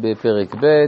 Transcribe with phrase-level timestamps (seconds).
[0.00, 0.86] בפרק ב'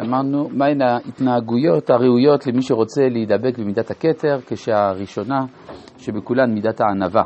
[0.00, 5.44] אמרנו מהן ההתנהגויות הראויות למי שרוצה להידבק במידת הכתר, כשהראשונה
[5.98, 7.22] שבכולן מידת הענווה.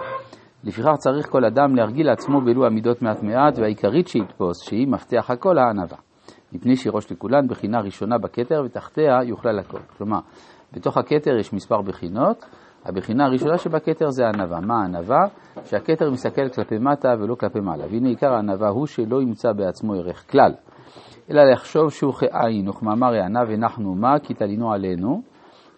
[0.64, 5.58] לפיכך צריך כל אדם להרגיל לעצמו באלו המידות מעט מעט, והעיקרית שיתפוס, שהיא מפתח הכל,
[5.58, 5.98] הענווה.
[6.53, 9.80] מפני שהיא ראש לכולן בחינה ראשונה בכתר, ותחתיה יוכלל הכל.
[9.96, 10.19] כלומר,
[10.72, 12.44] בתוך הכתר יש מספר בחינות,
[12.85, 14.61] הבחינה הראשונה שבכתר זה הענווה.
[14.61, 15.21] מה הענווה?
[15.65, 17.84] שהכתר מסתכל כלפי מטה ולא כלפי מעלה.
[17.91, 20.52] והנה עיקר הענווה הוא שלא ימצא בעצמו ערך כלל,
[21.30, 25.23] אלא לחשוב שהוא כעין, וכמאמר יענב הנחנו מה, כי תלינו עלינו,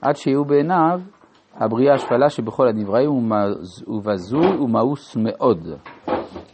[0.02, 1.00] עד שיהיו בעיניו
[1.54, 3.32] הבריאה השפלה שבכל הנבראים
[3.88, 5.68] ובזוי ומאוס מאוד.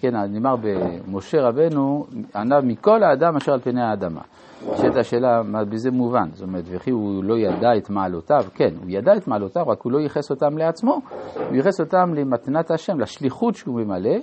[0.00, 4.20] כן, נאמר במשה רבנו, ענב מכל האדם אשר על פני האדמה.
[4.72, 6.28] נשאלת השאלה, בזה מובן?
[6.32, 8.44] זאת אומרת, וכי הוא לא ידע את מעלותיו?
[8.54, 11.00] כן, הוא ידע את מעלותיו, רק הוא לא ייחס אותם לעצמו,
[11.34, 14.16] הוא ייחס אותם למתנת השם, לשליחות שהוא ממלא,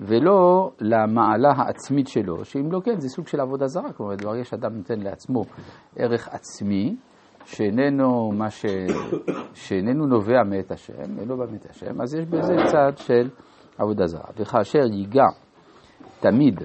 [0.00, 4.76] ולא למעלה העצמית שלו, שאם לא כן, זה סוג של עבודה זרה, כלומר, ברגע שאדם
[4.76, 5.42] נותן לעצמו
[5.96, 6.96] ערך עצמי,
[7.44, 8.66] שאיננו, ש...
[9.54, 13.30] שאיננו נובע מאת השם, אינו בא מאת השם, אז יש בזה צד של
[13.78, 14.30] עבודה זרה.
[14.36, 15.26] וכאשר ייגע
[16.20, 16.62] תמיד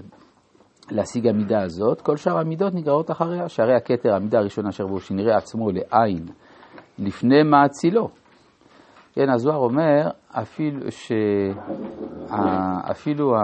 [0.91, 3.49] להשיג המידה הזאת, כל שאר המידות נגרעות אחריה.
[3.49, 6.25] שהרי הכתר, המידה הראשונה אשר בו, שנראה עצמו לעין,
[6.99, 8.09] לפני מעצילו.
[9.13, 11.11] כן, הזוהר אומר, אפילו, ש...
[12.91, 13.35] אפילו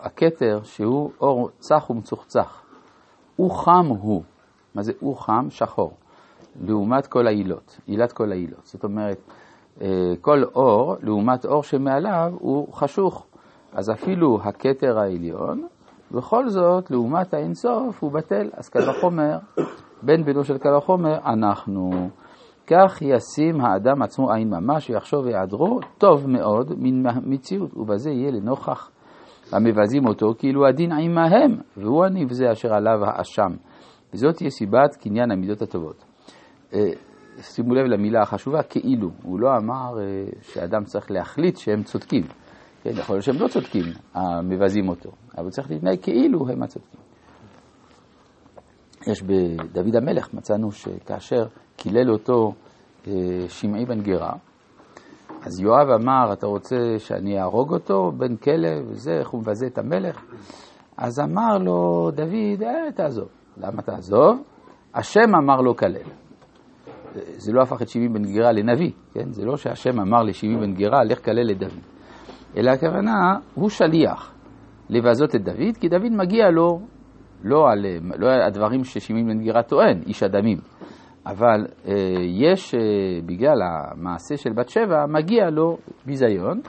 [0.00, 2.62] הכתר שהוא אור צח ומצוחצח,
[3.36, 4.22] הוא חם הוא.
[4.74, 5.50] מה זה הוא חם?
[5.50, 5.92] שחור.
[6.60, 8.64] לעומת כל העילות, עילת כל העילות.
[8.64, 9.18] זאת אומרת,
[9.82, 13.26] אה, כל אור, לעומת אור שמעליו, הוא חשוך.
[13.72, 15.66] אז אפילו הכתר העליון,
[16.10, 18.50] בכל זאת, לעומת האינסוף, הוא בטל.
[18.52, 19.38] אז קל וחומר,
[20.02, 21.90] בן בנו של קל וחומר, אנחנו.
[22.66, 28.90] כך ישים האדם עצמו עין ממש ויחשוב היעדרו טוב מאוד מן מציאות, ובזה יהיה לנוכח
[29.52, 33.52] המבזים אותו כאילו הדין עמהם, והוא הנבזה אשר עליו האשם.
[34.14, 36.04] וזאת תהיה סיבת קניין המידות הטובות.
[36.74, 36.90] אה,
[37.40, 39.10] שימו לב למילה החשובה, כאילו.
[39.22, 42.22] הוא לא אמר אה, שאדם צריך להחליט שהם צודקים.
[42.82, 43.84] כן, יכול להיות שהם לא צודקים,
[44.14, 47.00] המבזים אותו, אבל צריך להתנהג כאילו הם הצודקים.
[49.06, 51.46] יש בדוד המלך, מצאנו שכאשר
[51.76, 52.52] קילל אותו
[53.06, 53.12] אה,
[53.48, 54.32] שמעי בן גרה,
[55.46, 59.78] אז יואב אמר, אתה רוצה שאני אהרוג אותו, בן כלב וזה, איך הוא מבזה את
[59.78, 60.24] המלך?
[60.96, 63.28] אז אמר לו דוד, אה, תעזוב.
[63.56, 64.42] למה תעזוב?
[64.94, 66.21] השם אמר לו כלל.
[67.14, 69.32] זה לא הפך את שמעי בן גרה לנביא, כן?
[69.32, 71.80] זה לא שהשם אמר לשמעי בן גרה, לך כלל לדוד.
[72.56, 74.34] אלא הכוונה, הוא שליח
[74.90, 76.80] לבזות את דוד, כי דוד מגיע לו
[77.44, 77.86] לא על,
[78.18, 80.58] לא על הדברים ששמעון בן גירה טוען, איש הדמים,
[81.26, 82.80] אבל אה, יש, אה,
[83.26, 86.60] בגלל המעשה של בת שבע, מגיע לו ביזיון,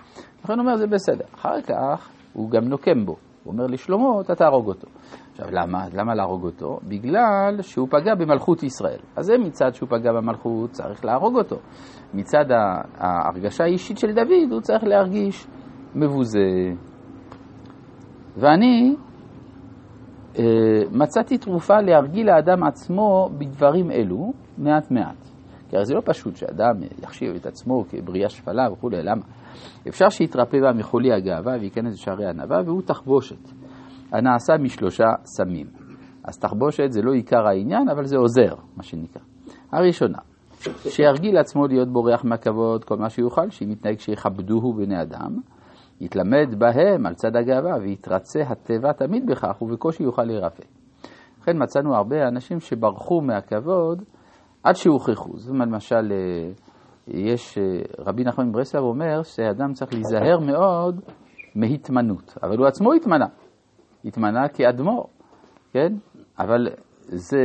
[0.43, 1.25] לכן הוא אומר זה בסדר.
[1.35, 4.87] אחר כך הוא גם נוקם בו, הוא אומר לשלמה, אתה תהרוג אותו.
[5.33, 5.85] עכשיו, למה?
[5.93, 6.79] למה להרוג אותו?
[6.87, 8.99] בגלל שהוא פגע במלכות ישראל.
[9.15, 11.55] אז זה מצד שהוא פגע במלכות, צריך להרוג אותו.
[12.13, 12.45] מצד
[12.97, 15.47] ההרגשה האישית של דוד, הוא צריך להרגיש
[15.95, 16.73] מבוזה.
[18.37, 18.95] ואני
[20.39, 20.43] אה,
[20.91, 25.27] מצאתי תרופה להרגיל לאדם עצמו בדברים אלו מעט מעט.
[25.69, 26.73] כי הרי זה לא פשוט שאדם
[27.03, 29.21] יחשיב את עצמו כבריאה שפלה וכולי, למה?
[29.87, 33.51] אפשר שיתרפא בה מחולי הגאווה וייכנס לשערי הענווה והוא תחבושת,
[34.13, 35.67] הנעשה משלושה סמים.
[36.23, 39.21] אז תחבושת זה לא עיקר העניין, אבל זה עוזר, מה שנקרא.
[39.71, 40.17] הראשונה,
[40.89, 45.37] שירגיל עצמו להיות בורח מהכבוד כל מה שיוכל, שאם יתנהג שיכבדוהו בני אדם.
[46.01, 50.63] יתלמד בהם על צד הגאווה ויתרצה הטבע תמיד בכך ובקושי יוכל להירפא.
[51.41, 54.03] לכן מצאנו הרבה אנשים שברחו מהכבוד
[54.63, 55.37] עד שהוכחו.
[55.37, 56.51] זאת אומרת, למשל, אה,
[57.07, 57.63] יש, אה,
[57.99, 61.01] רבי נחמן ברסלב אומר שאדם צריך להיזהר מאוד
[61.55, 63.25] מהתמנות, אבל הוא עצמו התמנה,
[64.05, 65.07] התמנה כאדמו"ר,
[65.71, 65.93] כן?
[66.39, 66.67] אבל
[67.07, 67.43] זה,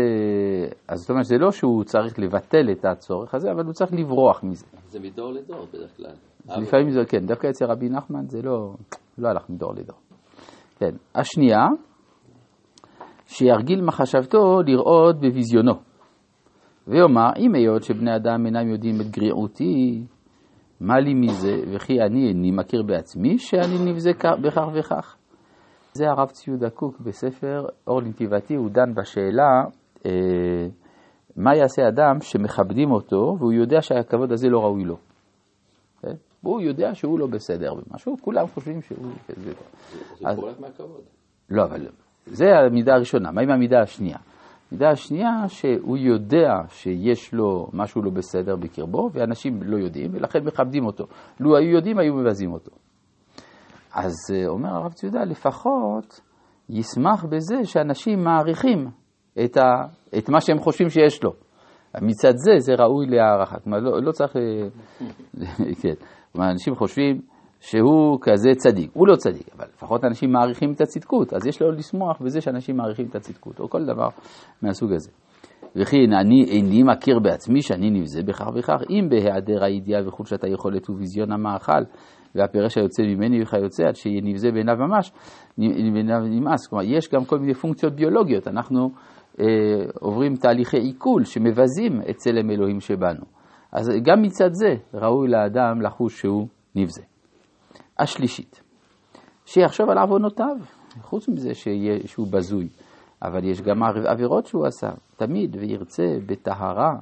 [0.88, 4.44] אז זאת אומרת, זה לא שהוא צריך לבטל את הצורך הזה, אבל הוא צריך לברוח
[4.44, 4.66] מזה.
[4.86, 6.14] זה מדור לדור בדרך כלל.
[6.62, 8.74] לפעמים זה, כן, דווקא אצל רבי נחמן זה לא,
[9.18, 9.96] לא הלך מדור לדור.
[10.78, 10.90] כן.
[11.14, 11.66] השנייה,
[13.26, 15.74] שירגיל מחשבתו לראות בביזיונו.
[16.86, 20.04] ויאמר, אם היות שבני אדם אינם יודעים את גריעותי,
[20.80, 24.10] מה לי מזה, וכי אני איני מכיר בעצמי שאני נבזה
[24.42, 25.16] בכך וכך.
[25.98, 29.64] זה הרב ציודה קוק בספר אור לנתיבתי, הוא דן בשאלה
[30.06, 30.10] אה,
[31.36, 34.96] מה יעשה אדם שמכבדים אותו והוא יודע שהכבוד הזה לא ראוי לו.
[36.02, 36.14] כן?
[36.42, 38.98] והוא יודע שהוא לא בסדר במשהו, כולם חושבים שהוא...
[39.36, 39.52] זה
[40.24, 40.36] אז...
[40.36, 41.00] פורק מהכבוד.
[41.50, 41.86] לא, אבל
[42.26, 43.32] זה המידה הראשונה.
[43.32, 44.18] מה עם המידה השנייה?
[44.70, 50.86] המידה השנייה, שהוא יודע שיש לו משהו לא בסדר בקרבו, ואנשים לא יודעים, ולכן מכבדים
[50.86, 51.04] אותו.
[51.40, 52.70] לו היו יודעים, היו מבזים אותו.
[54.04, 56.20] אז אה, אומר הרב ציודה, לפחות
[56.68, 58.88] ישמח בזה שאנשים מעריכים
[59.44, 59.62] את, ה,
[60.18, 61.32] את מה שהם חושבים שיש לו.
[62.02, 63.60] מצד זה, זה ראוי להערכה.
[63.60, 64.36] כלומר, לא, לא צריך...
[64.36, 64.42] אה,
[65.82, 65.94] כן.
[66.32, 67.20] כלומר, אנשים חושבים
[67.60, 68.90] שהוא כזה צדיק.
[68.94, 72.76] הוא לא צדיק, אבל לפחות אנשים מעריכים את הצדקות, אז יש לו לשמוח בזה שאנשים
[72.76, 74.08] מעריכים את הצדקות, או כל דבר
[74.62, 75.10] מהסוג הזה.
[75.78, 81.32] וכי אני איני מכיר בעצמי שאני נבזה בכך וכך, אם בהיעדר הידיעה וחולשת היכולת וביזיון
[81.32, 81.82] המאכל
[82.34, 85.12] והפרש היוצא ממני וכיוצא, עד שיהיה נבזה בעיניו ממש,
[85.92, 86.66] בעיניו נמאס.
[86.66, 88.48] כלומר, יש גם כל מיני פונקציות ביולוגיות.
[88.48, 88.90] אנחנו
[89.40, 89.46] אה,
[90.00, 93.24] עוברים תהליכי עיכול שמבזים את צלם אלוהים שבנו.
[93.72, 97.02] אז גם מצד זה ראוי לאדם לחוש שהוא נבזה.
[97.98, 98.62] השלישית,
[99.44, 100.56] שיחשוב על עוונותיו,
[101.02, 102.68] חוץ מזה שיה, שהוא בזוי,
[103.22, 106.92] אבל יש גם עבירות שהוא עשה, תמיד, וירצה בטהרה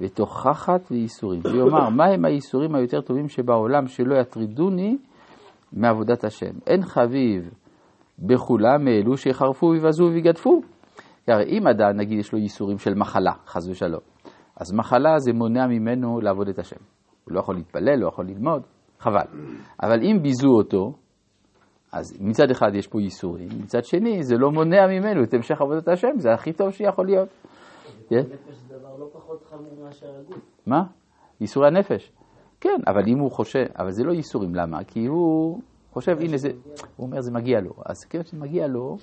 [0.00, 1.40] ותוכחת וייסורים.
[1.44, 4.96] ויאמר, מהם הייסורים היותר טובים שבעולם שלא יטרידוני
[5.72, 6.52] מעבודת השם?
[6.66, 7.50] אין חביב
[8.18, 10.60] בכולם מאלו שיחרפו ויבזו ויגדפו.
[11.28, 14.00] הרי אם אדם, נגיד, יש לו ייסורים של מחלה, חס ושלום,
[14.60, 16.76] אז מחלה זה מונע ממנו לעבוד את השם.
[17.24, 18.62] הוא לא יכול להתפלל, לא יכול ללמוד,
[18.98, 19.26] חבל.
[19.82, 20.92] אבל אם ביזו אותו,
[21.94, 25.88] אז מצד אחד יש פה ייסורים, מצד שני זה לא מונע ממנו את המשך עבודת
[25.88, 27.28] השם, זה הכי טוב שיכול להיות.
[28.08, 28.16] כן?
[28.16, 30.38] נפש זה דבר לא פחות חמור מאשר הגוף.
[30.66, 30.82] מה?
[31.40, 32.12] ייסורי הנפש.
[32.60, 34.84] כן, אבל אם הוא חושב, אבל זה לא ייסורים, למה?
[34.84, 35.60] כי הוא
[35.92, 36.48] חושב, הנה זה,
[36.96, 38.96] הוא אומר זה מגיע לו, אז כיוון שזה מגיע לו,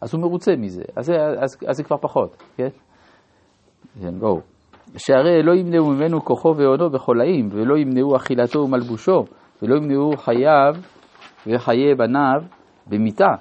[0.00, 1.10] אז הוא מרוצה מזה, אז,
[1.42, 2.68] אז, אז זה כבר פחות, כן?
[4.00, 4.40] כן, בואו.
[4.96, 9.24] שהרי לא ימנעו ממנו כוחו והונו בחולאים, ולא ימנעו אכילתו ומלבושו,
[9.62, 10.74] ולא ימנעו חייו
[11.46, 12.42] וחיי בניו
[12.86, 13.34] במיתה.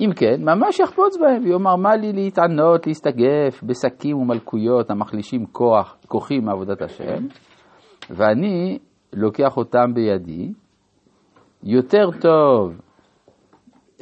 [0.00, 6.38] אם כן, ממש יחפוץ בהם, ויאמר מה לי להתענות, להסתגף בשקים ומלכויות המחלישים כוח, כוחי
[6.38, 7.26] מעבודת השם,
[8.10, 8.78] ואני
[9.12, 10.52] לוקח אותם בידי,
[11.62, 12.80] יותר טוב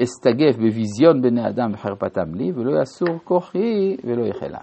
[0.03, 4.59] אסתגף בביזיון בני אדם וחרפתם לי, ולא יסור כוחי ולא יחלה.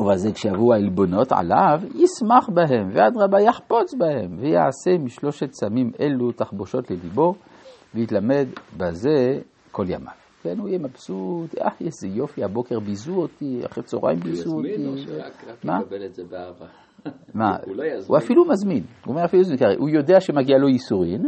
[0.00, 7.34] ובזה כשיבואו העלבונות עליו, ישמח בהם, ואדרבה יחפוץ בהם, ויעשה משלושת סמים אלו תחבושות לליבו,
[7.94, 10.12] ויתלמד בזה כל ימיו.
[10.42, 14.68] כן, הוא יהיה מבסוט, אה, איזה יופי, הבוקר ביזו אותי, אחרי צהריים ביזו אותי.
[14.68, 16.66] הוא יזמין או שרק יקבל את זה באהבה?
[17.34, 17.56] מה?
[18.08, 18.82] הוא אפילו מזמין.
[19.04, 19.42] הוא אומר אפילו
[19.78, 21.22] הוא יודע שמגיע לו ייסורין,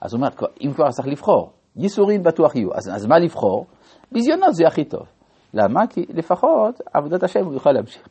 [0.00, 0.28] אז הוא אומר,
[0.64, 3.66] אם כבר צריך לבחור, ייסורין בטוח יהיו, אז, אז מה לבחור?
[4.12, 5.06] ביזיונות זה הכי טוב.
[5.54, 5.86] למה?
[5.86, 8.08] כי לפחות עבודת השם הוא יוכל להמשיך.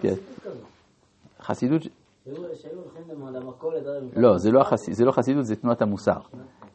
[0.00, 0.14] כן.
[1.40, 1.82] חסידות...
[4.16, 6.18] לא, זה לא, זה לא חסידות, זה תנועת המוסר.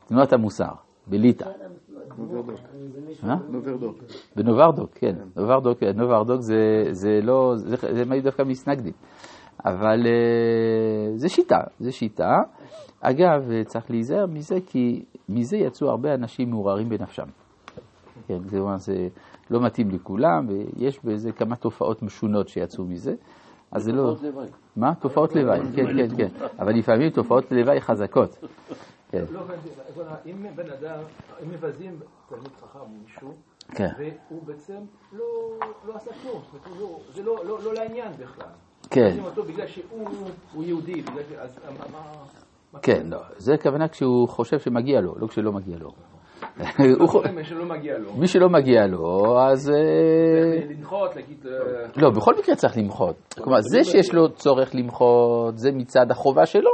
[0.08, 0.72] תנועת המוסר,
[1.08, 1.50] בליטא.
[4.36, 5.16] בנוברדוק, כן.
[5.36, 6.42] נוברדוק, נוברדוק
[6.92, 8.94] זה לא, זה היו דווקא מסנגדים.
[9.66, 12.34] אבל אה, זה שיטה, זה שיטה.
[13.02, 17.28] אגב, צריך להיזהר מזה, כי מזה יצאו הרבה אנשים מעורערים בנפשם.
[18.28, 19.08] כן, זה, זה
[19.50, 23.16] לא מתאים לכולם, ויש בזה כמה תופעות משונות שיצאו מזה.
[23.72, 24.02] אז זה לא...
[24.02, 24.48] תופעות לוואי.
[24.76, 24.96] מה?
[24.96, 26.46] תופעות לוואי, כן, כן, כן.
[26.60, 28.38] אבל לפעמים תופעות לוואי חזקות.
[29.12, 29.24] כן.
[29.32, 29.42] לא
[30.26, 31.00] אם בן אדם,
[31.44, 32.00] אם מבזים
[32.30, 33.34] תלמיד חכם מישהו,
[33.68, 33.90] כן.
[33.98, 34.78] והוא בעצם
[35.14, 35.26] לא,
[35.88, 36.42] לא עשה כלום,
[37.14, 38.48] זה לא לעניין בכלל.
[38.90, 39.18] כן.
[39.26, 41.34] אותו בגלל שהוא יהודי, בגלל ש...
[41.38, 41.60] אז
[42.74, 42.80] מה...
[42.82, 43.20] כן, לא.
[43.38, 45.92] זה הכוונה כשהוא חושב שמגיע לו, לא כשלא מגיע לו.
[48.20, 49.40] מי שלא מגיע לו.
[49.40, 49.72] אז...
[50.70, 51.46] למחות, להגיד...
[51.96, 53.16] לא, בכל מקרה צריך למחות.
[53.44, 56.72] כלומר, זה שיש לו צורך למחות, זה מצד החובה שלו.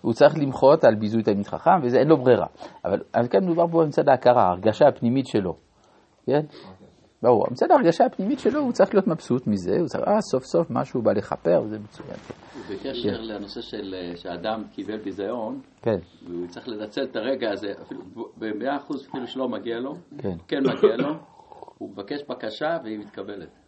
[0.00, 2.46] הוא צריך למחות על ביזוי תלמיד חכם, וזה אין לו ברירה.
[2.84, 5.54] אבל כאן מדובר פה מצד ההכרה, ההרגשה הפנימית שלו.
[6.26, 6.40] כן?
[7.22, 10.70] ברור, מצד ההרגשה הפנימית שלו הוא צריך להיות מבסוט מזה, הוא צריך, אה, סוף סוף
[10.70, 12.16] משהו בא לכפר, זה מצוין.
[12.70, 13.24] בקשר כן.
[13.24, 15.98] לנושא של שאדם קיבל ביזיון, כן.
[16.22, 18.00] והוא צריך לנצל את הרגע הזה, אפילו
[18.36, 20.36] במאה אחוז אפילו שלא מגיע לו, כן.
[20.48, 21.14] כן מגיע לו,
[21.78, 23.67] הוא מבקש בקשה והיא מתקבלת.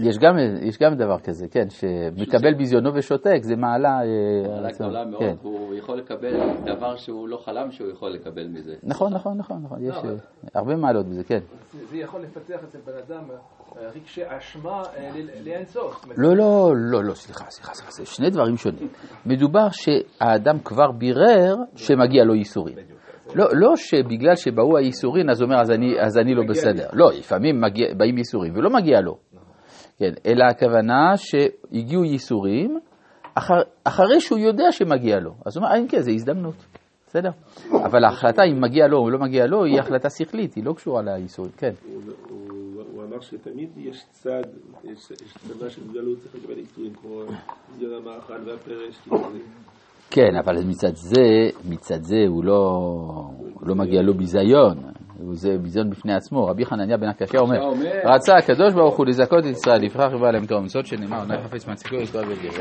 [0.00, 4.00] יש גם, יש גם דבר כזה, כן, שמקבל ביזיונו ושותק, זה מעלה...
[4.48, 5.34] מעלה גדולה מאוד, כן.
[5.42, 6.32] הוא יכול לקבל
[6.64, 8.74] דבר שהוא לא חלם שהוא יכול לקבל מזה.
[8.82, 10.10] נכון, נכון, נכון, נכון, יש לא,
[10.54, 11.38] הרבה מעלות בזה, כן.
[11.72, 13.24] זה, זה יכול לפתח אצל בן אדם
[13.94, 14.82] רגשי אשמה
[15.44, 16.04] לאינסוף.
[16.16, 18.88] לא, לא, לא, לא, סליחה, סליחה, סליחה, זה שני דברים שונים.
[19.26, 22.76] מדובר שהאדם כבר בירר שמגיע לו ייסורים.
[23.34, 26.88] לא, לא שבגלל שבאו הייסורים, אז הוא אומר, אז אני, אז אני לא בסדר.
[26.92, 29.18] לא, לפעמים מגיע, באים ייסורים ולא מגיע לו.
[29.98, 32.78] כן, אלא הכוונה שהגיעו ייסורים
[33.34, 35.30] אחר, אחרי שהוא יודע שמגיע לו.
[35.46, 36.66] אז הוא אומר, אין כן, זו הזדמנות,
[37.06, 37.30] בסדר?
[37.84, 41.02] אבל ההחלטה אם מגיע לו או לא מגיע לו היא החלטה שכלית, היא לא קשורה
[41.02, 41.72] לייסורים, כן.
[42.92, 44.42] הוא אמר שתמיד יש צד,
[44.84, 47.22] יש צדה של גלות, צריך לקבל ייסורים כמו
[47.78, 49.08] זיון המאכל והפרש.
[50.10, 52.80] כן, אבל מצד זה, מצד זה הוא לא,
[53.62, 54.78] לא מגיע לו ביזיון,
[55.32, 56.46] זה ביזיון בפני עצמו.
[56.46, 57.56] רבי חנניה בן עקשיא אומר,
[58.04, 61.68] רצה הקדוש ברוך הוא לזכות את ישראל, לפיכך יבוא עליהם תורה ומצוות שנאמר, עונה חפץ
[61.68, 62.50] מהציבור אל גר.